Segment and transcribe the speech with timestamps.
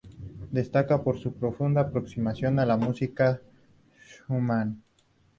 [0.49, 3.39] Destaca por su profunda aproximación a la música de
[4.17, 4.81] Schumann.